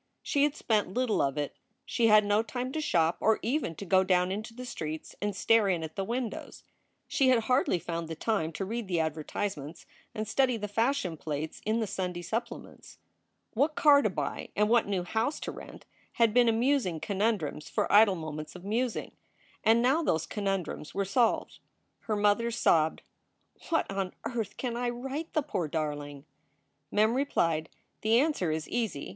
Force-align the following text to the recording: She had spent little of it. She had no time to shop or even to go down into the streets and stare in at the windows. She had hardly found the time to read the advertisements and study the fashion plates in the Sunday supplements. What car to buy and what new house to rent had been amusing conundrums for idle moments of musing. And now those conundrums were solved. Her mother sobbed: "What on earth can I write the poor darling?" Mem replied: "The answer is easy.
She 0.23 0.41
had 0.45 0.55
spent 0.55 0.95
little 0.95 1.21
of 1.21 1.37
it. 1.37 1.55
She 1.85 2.07
had 2.07 2.25
no 2.25 2.41
time 2.41 2.71
to 2.71 2.81
shop 2.81 3.17
or 3.19 3.37
even 3.43 3.75
to 3.75 3.85
go 3.85 4.03
down 4.03 4.31
into 4.31 4.51
the 4.51 4.65
streets 4.65 5.15
and 5.21 5.35
stare 5.35 5.69
in 5.69 5.83
at 5.83 5.95
the 5.95 6.03
windows. 6.03 6.63
She 7.07 7.29
had 7.29 7.41
hardly 7.43 7.77
found 7.77 8.07
the 8.07 8.15
time 8.15 8.51
to 8.53 8.65
read 8.65 8.87
the 8.87 8.99
advertisements 8.99 9.85
and 10.15 10.27
study 10.27 10.57
the 10.57 10.67
fashion 10.67 11.17
plates 11.17 11.61
in 11.67 11.81
the 11.81 11.85
Sunday 11.85 12.23
supplements. 12.23 12.97
What 13.53 13.75
car 13.75 14.01
to 14.01 14.09
buy 14.09 14.49
and 14.55 14.69
what 14.69 14.87
new 14.87 15.03
house 15.03 15.39
to 15.41 15.51
rent 15.51 15.85
had 16.13 16.33
been 16.33 16.49
amusing 16.49 16.99
conundrums 16.99 17.69
for 17.69 17.85
idle 17.93 18.15
moments 18.15 18.55
of 18.55 18.65
musing. 18.65 19.11
And 19.63 19.83
now 19.83 20.01
those 20.01 20.25
conundrums 20.25 20.95
were 20.95 21.05
solved. 21.05 21.59
Her 21.99 22.15
mother 22.15 22.49
sobbed: 22.49 23.03
"What 23.69 23.85
on 23.91 24.15
earth 24.25 24.57
can 24.57 24.75
I 24.75 24.89
write 24.89 25.33
the 25.33 25.43
poor 25.43 25.67
darling?" 25.67 26.25
Mem 26.89 27.13
replied: 27.13 27.69
"The 28.01 28.19
answer 28.19 28.49
is 28.49 28.67
easy. 28.67 29.09